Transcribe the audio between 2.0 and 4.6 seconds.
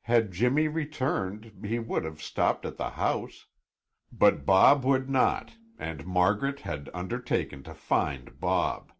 have stopped at the house; but